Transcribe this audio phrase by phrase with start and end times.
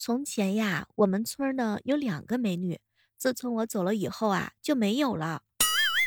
[0.00, 2.78] 从前呀，我们村呢有两个美女，
[3.16, 5.42] 自从我走了以后啊，就没有了，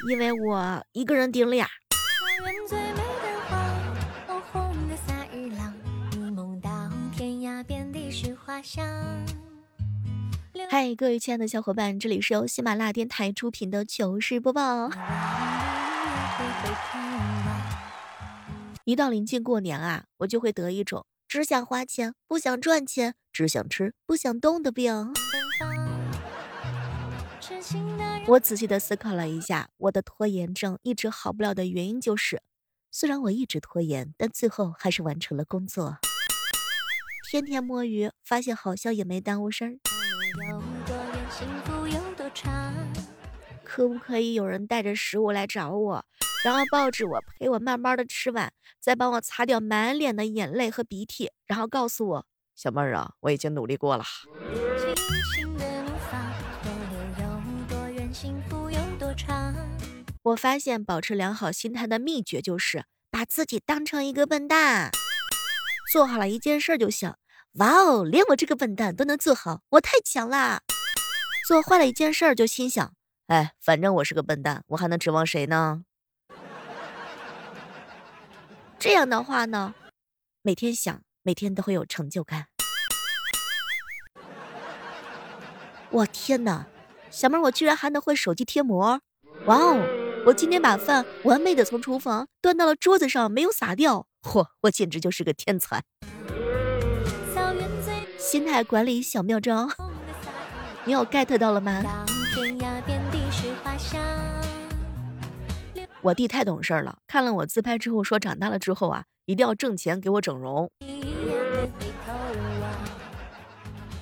[0.10, 1.68] 因为我一个人顶俩。
[10.70, 14.90] 嗨，各位亲爱的小伙伴，这里是由喜马拉雅电台出品的糗事播报。
[18.86, 25.14] 一到临近过年啊，我就会得一种只想花钱不想赚钱，只想吃不想动的病。
[28.28, 32.42] 我仔细的思考了一下，我的拖延症一直好不了的原因就是，
[32.92, 36.00] 虽然我一直拖延，但最后还是完成了工作。
[37.32, 39.80] 天天摸鱼，发现好像也没耽误事儿。
[43.64, 46.06] 可不可以有人带着食物来找我，
[46.44, 54.04] 然后抱着我，陪我慢慢的吃完，再帮我擦掉满脸的眼泪和鼻涕，然后告诉我，小妹儿啊，我已经努力过了。
[60.24, 64.92] 我发现保持良好心态的秘诀就是把自己当成一个笨蛋，
[65.92, 67.14] 做好了一件事就行。
[67.56, 70.62] 哇哦，连我这个笨蛋都能做好，我太强啦！
[71.48, 72.94] 做坏了一件事就心想。
[73.28, 75.84] 哎，反正我是个笨蛋，我还能指望谁呢？
[78.82, 79.76] 这样的话呢，
[80.42, 82.48] 每天想，每天都会有成就感。
[85.92, 86.66] 我天哪，
[87.12, 89.00] 小妹，我居然还能会手机贴膜！
[89.46, 89.78] 哇哦，
[90.26, 94.08] 我今天把饭完美的从厨房端到了桌子上，没有洒掉。
[94.24, 95.84] 嚯，我简直就是个天才！
[98.18, 99.70] 心态管理小妙招，
[100.86, 101.84] 你有 get 到了吗？
[106.04, 110.72] 我弟太懂事了，看了我自拍之后说，长大了之后啊，一定要挣钱给我整容。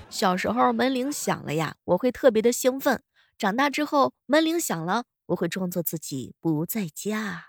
[0.09, 2.99] 小时候门铃响了呀，我会特别的兴奋；
[3.37, 7.47] 长大之后门铃响了，我会装作自己不在家。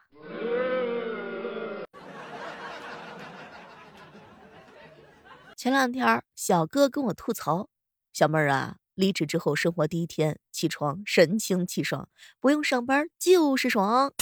[5.57, 7.69] 前两天小哥跟我吐槽，
[8.13, 8.79] 小妹儿啊。
[8.97, 14.13] 离职之后，生活第一天起床神清气爽，不用上班就是爽。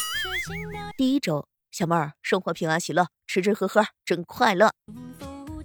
[0.96, 4.72] 第一周，小妹儿生活平安喜乐，吃吃喝喝真快乐。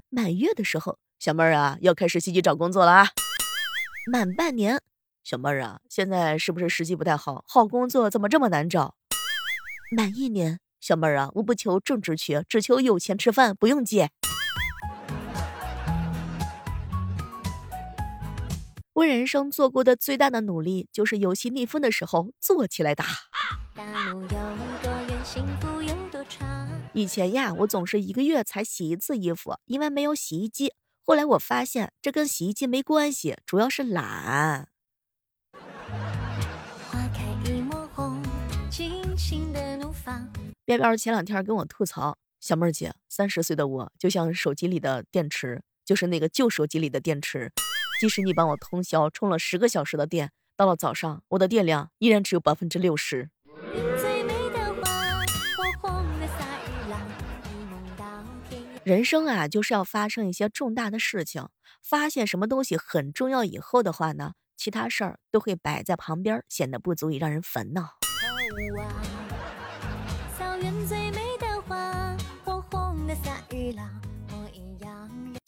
[0.10, 3.10] 满月的时候，小妹儿啊要开始积极找工作了啊。
[4.12, 4.82] 满半年，
[5.24, 7.44] 小妹儿啊现在是不是时机不太好？
[7.48, 8.96] 好工作怎么这么难找？
[9.96, 14.12] 满一年，小妹儿啊我不求正职缺，只求有钱吃饭，不用借。
[18.94, 23.06] 我人生做过的最大的努力，就是游戏逆风的时候坐起来打。
[26.94, 30.74] 以前呀，我总是一个月才洗一次衣服，因为没有洗衣机。
[31.02, 34.70] 后来我发现这跟洗衣机没关系，主要是懒。
[40.66, 47.52] 边边前两天跟我吐槽，小妹儿姐，三十岁的我就像手机里的电池，就是那个旧手机里的电池。
[48.04, 53.30] 即使你帮我通宵充了十个小时的电，到了早上，我的电量依然只有百分之六十。
[58.84, 61.48] 人生啊，就是要发生一些重大的事情，
[61.82, 67.92] 发现什么东西很重要以后的话呢，其他事儿都会摆在旁边，显得不足以让人烦恼。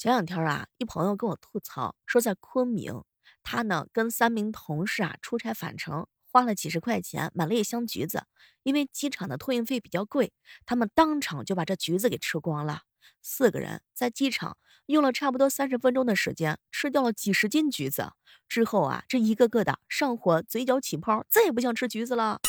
[0.05, 3.03] 前两天啊，一朋友跟我吐槽说，在昆明，
[3.41, 8.25] 他呢跟三名同事啊出差返程，花了几十块钱买了一箱橘子，
[8.61, 10.31] 因为机场的托运费比较贵，
[10.63, 12.83] 他们当场就把这橘子给吃光了。
[13.23, 18.11] 四个人在机场用了差不多三十分钟的时间，吃掉了几十斤橘子。
[18.47, 22.39] 之后啊，这一个个的上火，嘴角起泡，再也不想吃橘子了。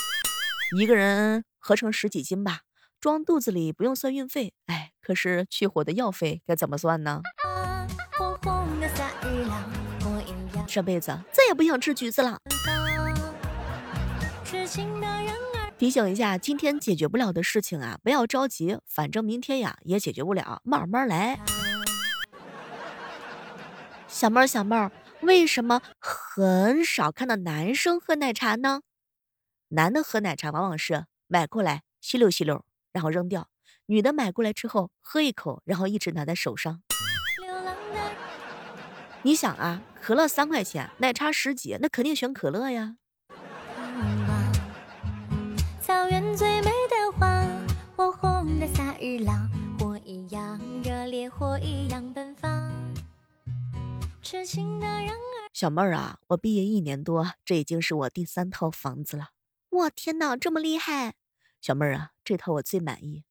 [0.78, 2.64] 一个人合成十几斤吧，
[3.06, 4.52] 装肚子里不用算运费。
[4.66, 7.22] 哎，可是去火的药费该怎么算呢？
[10.66, 12.40] 这辈子再也不想吃橘子了。
[15.78, 21.38] 提醒一下，今天解决不了的事情啊，不要着急，反正明天呀也解决不了，慢慢来。
[24.08, 28.80] 小妹儿，小妹儿，为什么很少看到男生喝奶茶呢？
[29.68, 32.64] 男的喝奶茶往往是买过来吸溜吸溜，
[32.96, 33.42] 然后扔掉；
[33.84, 36.80] 女的买过来之后喝一口，然后一直拿在手上。
[39.20, 42.96] 你想啊，可乐三块钱，奶茶十几，那肯定选可乐呀。
[55.52, 59.28] 小妹儿啊，我毕业一年多，这已经是我第三套房子了。
[59.68, 61.16] 我，天哪，这么厉害！
[61.60, 63.24] 小妹儿啊，这套我最满意。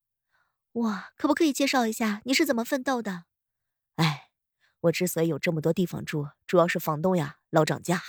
[0.74, 3.24] 哇，可不可以介绍一下你是怎么奋斗的？
[3.96, 4.30] 哎，
[4.82, 8.02] 我之所以有这么多地方住，主要是房东呀老涨价。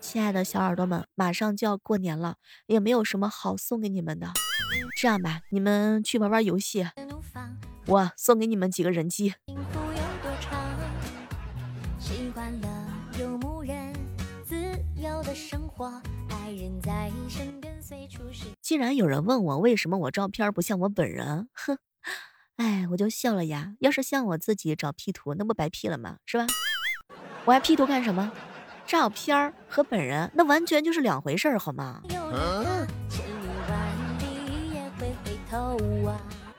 [0.00, 4.32] 亲爱的小耳朵们，马上就要过年了，也没有什么好送给你们的。
[4.98, 6.86] 这样吧，你们去玩玩游戏，
[7.86, 9.34] 我送给你们几个人机。
[18.66, 21.78] 既然有人问我为什么我照片不像我本人，哼，
[22.56, 23.76] 哎，我就笑了呀。
[23.78, 26.16] 要是像我自己找 P 图，那不白 P 了吗？
[26.26, 26.48] 是吧？
[27.44, 28.32] 我还 P 图干什么？
[28.84, 32.02] 照片和本人那完全就是两回事儿，好吗？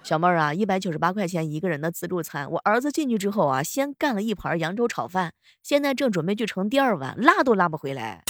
[0.02, 8.24] 小妹儿啊，一百九十八块钱一个人的自助餐，我儿子进去之后啊，先干了一盘扬州炒饭，现在正准备去盛第二碗，拉都拉不回来。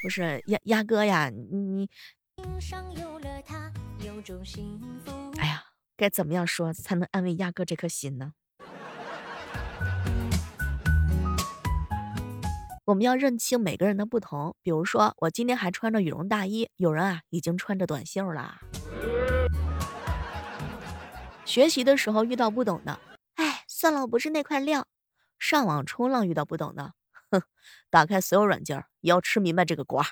[0.00, 1.90] 不是鸭鸭哥呀，你，
[5.38, 5.64] 哎呀，
[5.96, 8.32] 该怎么样说才能安慰亚哥这颗心呢？
[12.86, 14.54] 我们要认清每个人的不同。
[14.62, 18.60] 比如说，我今天还穿着羽绒大衣，有人啊已经穿着短袖啦。
[21.44, 22.98] 学习的时候遇到不懂的，
[23.34, 24.86] 哎，算了，我不是那块料。
[25.38, 26.94] 上网冲浪遇到不懂的。
[27.30, 27.42] 哼，
[27.90, 30.04] 打开所有软件也要吃明白这个瓜。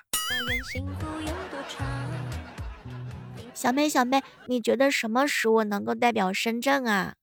[3.56, 7.14] 小妹，小妹，你觉得什么食物能够代表深圳啊？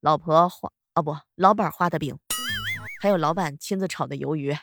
[0.00, 2.16] 老婆画啊不，老板画的饼，
[3.02, 4.56] 还有老板亲自炒的鱿鱼。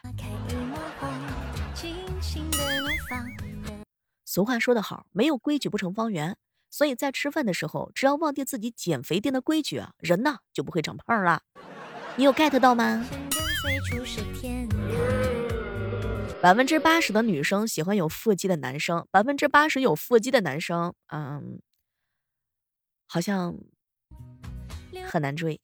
[4.25, 6.35] 俗话说得好，没有规矩不成方圆。
[6.71, 11.43] 所以在吃饭的时候，只要忘记自己减肥店的规矩啊，人呢就不会长胖了。
[12.15, 13.05] 你有 get 到吗？
[16.41, 21.61] 百分之八十的女生喜欢有腹肌的男生，百分之八十有腹肌的男生，嗯，
[23.07, 23.55] 好像
[25.07, 25.61] 很难追。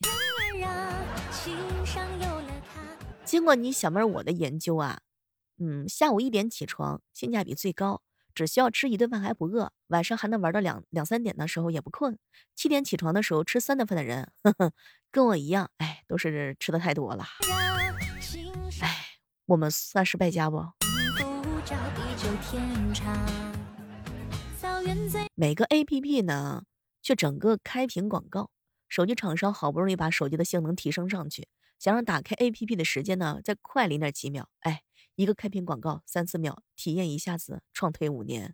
[3.26, 5.00] 经过你小妹儿我的研究啊，
[5.58, 8.04] 嗯，下午一点起床性价比最高，
[8.36, 12.20] 只需要吃一顿饭还不饿，晚上还能玩到两两三点的时候也不困。
[12.56, 14.72] 七点起床的时候吃三顿饭的人，呵呵，
[15.10, 17.26] 跟我一样，哎，都是吃的太多了。
[19.48, 20.62] 我们算是败家不？
[25.36, 26.64] 每个 A P P 呢，
[27.02, 28.50] 却整个开屏广告。
[28.90, 31.48] 手机厂商好不容易把手机的性能提升上去，
[31.80, 34.50] 想让打开 A P P 的时间呢再快零点几秒。
[34.60, 34.82] 哎，
[35.16, 38.52] 一个开屏广告三四秒，体验一下子创推五年，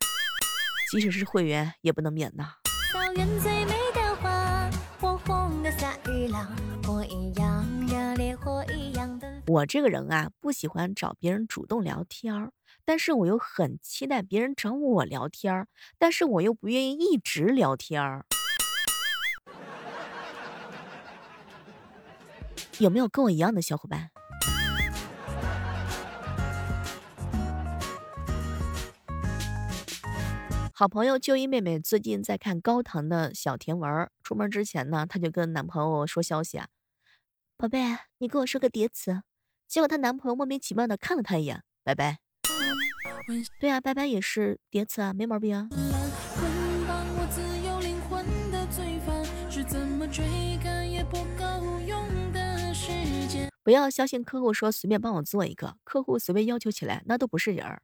[0.92, 2.54] 即使是会员也不能免呐。
[6.86, 8.73] 我一样热烈火一
[9.54, 12.52] 我这个人啊，不喜欢找别人主动聊天儿，
[12.84, 15.68] 但是我又很期待别人找我聊天儿，
[16.00, 18.26] 但是我又不愿意一直聊天儿。
[22.80, 24.10] 有没有跟我一样的小伙伴？
[30.74, 36.70] 好朋友就一妹妹最近在看高唐的小甜文，出门之前呢，她就跟男朋友说消息啊，
[37.56, 37.80] 宝贝，
[38.18, 39.22] 你跟我说个叠词。
[39.68, 42.20] 结果她男朋友莫名其妙的看了她一眼，拜拜。
[43.60, 45.70] 对啊，拜拜也是叠词啊，没毛病啊。
[53.64, 57.82] 不要相信客户说随便帮我做一个，客户随便要求起来那都不是人儿。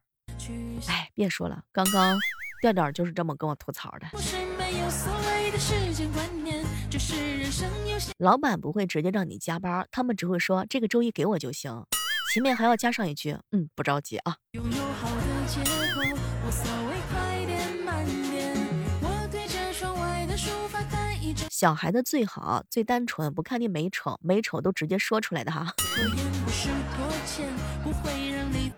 [0.86, 2.18] 哎，别说了，刚刚
[2.60, 4.06] 调调就是这么跟我吐槽的。
[8.18, 11.84] 老板不会直接让你加班，他们只会说这个周一给我就行，
[12.32, 14.36] 前面还要加上一句，嗯，不着急啊。
[21.50, 25.74] 小孩子最好最单纯，不看你美丑，美丑都直接说出来的哈。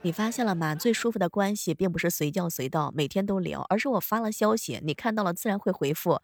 [0.02, 0.75] 你发现了吗？
[0.75, 6.21] 最舒服的关系并不是随叫随到，每天都聊，而是我发了消息，你看到了自然会回复。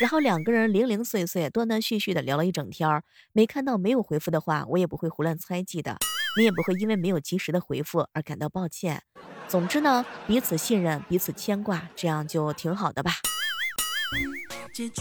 [0.00, 5.96] 然后两个人零零碎碎、断断续续的聊了一整天儿，没看到没有回复的话，我也不会胡乱猜忌的，
[6.36, 9.02] 你也不会因为没有及时的回复而感到抱歉。
[9.46, 13.12] 总之呢，彼此信任，彼此牵挂，这样就挺好的吧。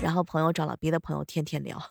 [0.01, 1.81] 然后朋友找了别的朋友天天聊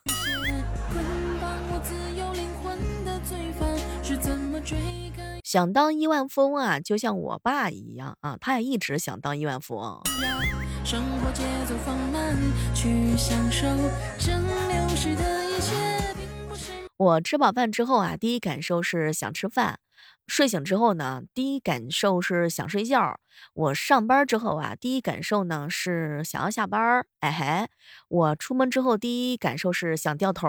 [4.03, 5.10] 是怎么追。
[5.51, 10.01] 想当亿万富翁啊，就像我爸一样啊，他也一直想当亿万富翁。
[10.85, 12.37] 生活节奏放慢，
[12.73, 13.67] 去享受
[14.17, 15.75] 蒸馏时的一切
[16.97, 19.75] 我吃饱饭之后啊，第一感受是想吃饭；
[20.29, 23.17] 睡醒之后呢，第一感受是想睡觉；
[23.55, 27.05] 我上班之后啊，第一感受呢是想要下班。
[27.19, 27.67] 哎嘿，
[28.07, 30.47] 我出门之后第一感受是想掉头。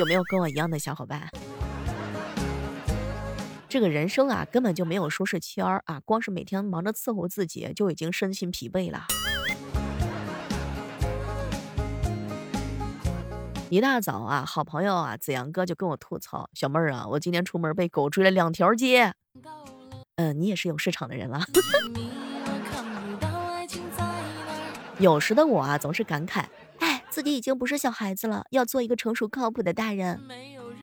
[0.00, 1.28] 有没有跟我一样的小伙伴？
[3.72, 9.06] 这个人生啊，根本就没有舒适圈儿啊，光是每天忙着伺候自己，就已经身心疲惫了。
[13.70, 19.14] 一大早啊，好朋友啊，子阳哥就跟我吐槽：“小妹儿啊，我今天出门被狗追了两条街。”
[20.16, 21.40] 嗯，你也是有市场的人了。
[24.98, 26.44] 有时的我啊，总是感慨
[26.80, 30.20] ：“哎，自己已经不是小孩子了，要做一个成熟靠谱的大人。”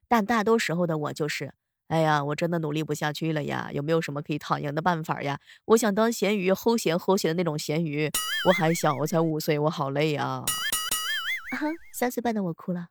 [0.10, 1.54] 但大多时候的我就是。
[1.90, 3.72] 哎呀，我真的努力不下去了呀！
[3.74, 5.40] 有没有什么可以躺赢的办法呀？
[5.66, 8.12] 我想当咸鱼，齁咸齁咸的那种咸鱼。
[8.46, 10.24] 我还小，我才五岁，我好累呀！
[10.24, 10.46] 啊
[11.58, 12.90] 哈，三岁半的我哭了。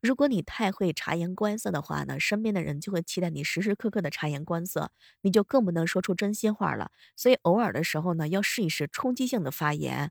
[0.00, 6.92] 如果你太会察言观色的话呢，身边的人就会期待你时时刻刻的察言观色，你就更不能说出真心话了。
[7.16, 10.08] 所以偶尔的时候呢，要试一试冲击性的发言，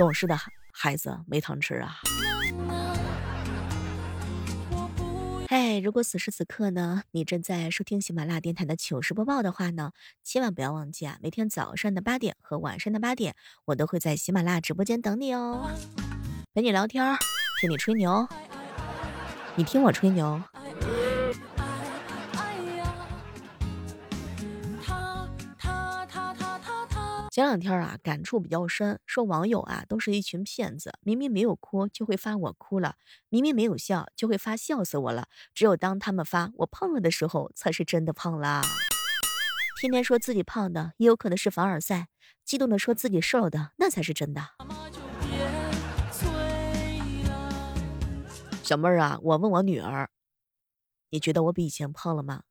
[0.00, 0.36] 懂事的。
[0.82, 2.00] 孩子没糖吃啊！
[5.46, 9.92] 嘿，如果此时此刻呢，你正在收听喜马拉雅电台的糗事播报的话呢，
[10.24, 15.70] 千万不要忘记啊，每天早上的八点和晚上的八点，我都会在喜马拉雅直播间等你哦，
[16.54, 17.14] 陪你聊天，
[17.60, 18.26] 听你吹牛，
[19.56, 20.42] 你听我吹牛。
[27.30, 32.96] 前两天啊，感触比较深，说网友啊都是一群骗子，明明没有哭就会发我哭了，
[33.28, 38.62] 明明没有笑就会发笑死我了，只有当他们发我胖了的时候，才是真的胖啦。
[39.80, 42.06] 天天说自己胖的，也有可能是凡尔赛；
[42.44, 44.48] 激动的说自己瘦的，那才是真的。
[48.64, 50.10] 小妹儿啊，我问我女儿，
[51.10, 52.42] 你觉得我比以前胖了吗？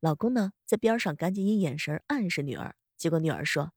[0.00, 3.72] 老公呢，在边上赶紧以眼神暗示女儿，结果女儿说。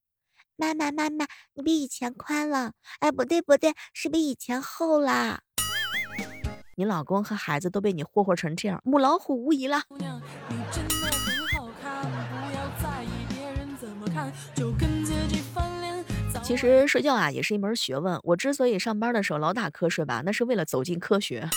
[0.60, 2.72] 妈妈，妈妈，你比以前宽了。
[3.00, 5.42] 哎，不对，不对，是比以前厚啦。
[6.76, 9.84] 你老公和孩子都被你霍霍成这样，母老虎无疑了。
[16.44, 18.20] 其实睡觉啊，也是一门学问。
[18.24, 21.48] 我之所以上班的时候老打瞌睡吧，那是为了走进科学。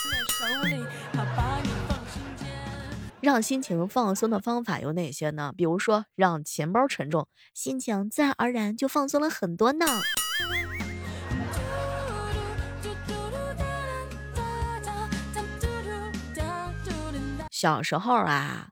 [3.22, 5.52] 让心情放松的方法有哪些呢？
[5.54, 9.84] 比如说，让钱包沉重，心情自然而然就放松了很多呢。
[17.50, 18.70] 小时候啊，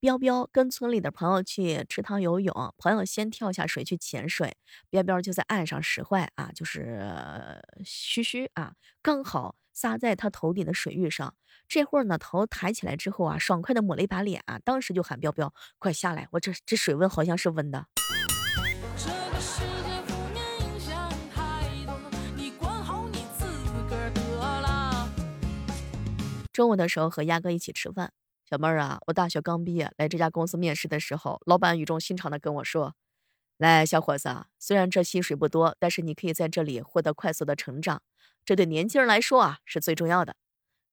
[0.00, 4.56] 彪彪跟村里的朋友去池塘游泳，朋友先跳下水去潜水，
[4.88, 9.54] 彪彪就在岸上使坏啊，就是嘘嘘啊，刚好。
[9.76, 11.34] 撒在他头顶的水域上，
[11.68, 17.86] 这会儿呢，头抬起来之后啊，爽快的抹了一把脸啊，当时就喊彪彪，快下来，我这这水温好像是温的。
[26.54, 28.10] 中午的时候和鸭哥一起吃饭，
[28.48, 32.94] 小妹儿啊，我大学刚毕业来这家公司面试的时候，老板语重心长的跟我说，
[33.58, 38.02] 来，小伙子，虽然这薪水不多，但是你可以在这里获得快速的成长。
[38.44, 40.36] 这对年轻人来说啊是最重要的。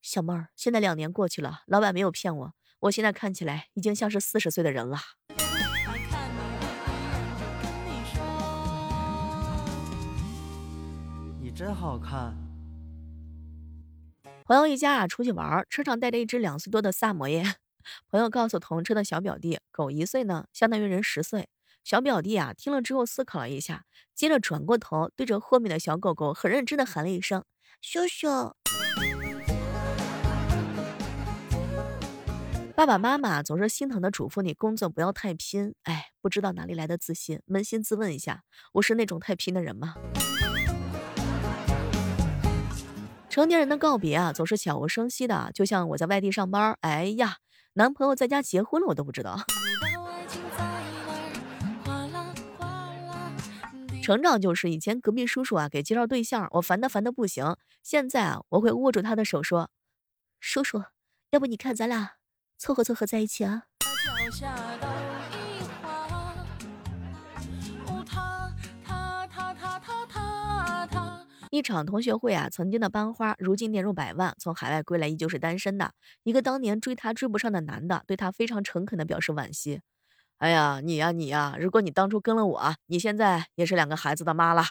[0.02, 4.98] 小妹儿，现在两年过去了，老板没有骗我，我现在看起来已经像是四十岁的人了。
[11.42, 12.34] 你真好看。
[14.46, 17.56] 朋友一家啊出去玩，车上带着一只两岁多的萨摩耶。
[18.10, 21.50] 朋友告诉同车的小表弟，狗一岁呢，相当于人十岁。
[21.84, 23.84] 小表弟啊，听了之后思考了一下，
[24.16, 27.44] 接着转过头，对着后面的小狗狗很认真的喊了一声
[27.82, 28.56] ：“叔叔。”
[32.74, 39.96] 爸爸妈妈总是心疼的嘱咐你工作不要太拼，哎，不知道哪里来的自信，扪心自问一下，我是那种太拼的人吗？
[43.30, 47.38] 成年人的告别啊，总是悄无声息的，就像我在外地上班，哎呀，
[47.74, 49.38] 男朋友在家结婚了，我都不知道。
[54.04, 57.56] 成长就是以前隔壁叔叔啊给介绍对象，我烦他烦的不行。
[57.82, 59.70] 现在啊，我会握住他的手说
[60.42, 60.84] ：“叔叔，
[61.30, 62.16] 要不你看咱俩
[62.58, 63.64] 凑合凑合在一起啊。”
[71.50, 75.94] 一场同学会啊，曾经的班花，如今年入百万，从海外归来依旧是单身的。
[76.24, 79.80] 一个当年追她追不上的男的，对她非常诚恳的表示惋惜。
[80.40, 81.56] 哎呀，你呀，你呀。
[81.60, 84.66] 如果你当初跟了我，你现在也是两个孩子的妈了。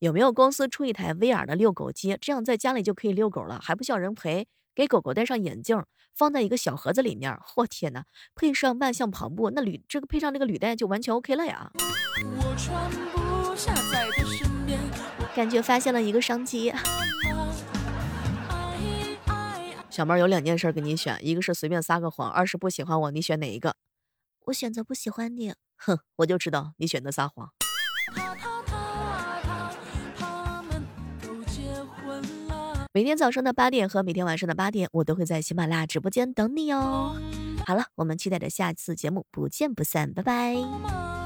[0.00, 2.16] 有没有公司出一台威尔的遛狗机？
[2.20, 4.46] 这样在家里就可以遛狗了，还不需要人陪。
[4.74, 5.82] 给狗狗戴上眼镜，
[6.14, 7.36] 放在一个小盒子里面。
[7.56, 8.02] 我天呐，
[8.34, 11.70] 配上万象跑步，那履这个配上这个履带就完全 ok 了呀。
[11.76, 14.78] 我穿不下在他身边，
[15.34, 16.72] 感觉发现了一个商机。
[19.94, 23.76] 小妹有两件事给你选，一个是随便撒个谎，二是不喜欢我，你选哪一个？
[24.46, 25.54] 我选择不喜欢你。
[25.76, 27.48] 哼，我就知道你选择撒谎。
[32.92, 37.16] 每天早上的八点和每天晚上的八点，我都会在喜马拉雅直播间等你哦。
[37.64, 41.23] 好了，我们期待着下次节目不见不散，拜拜。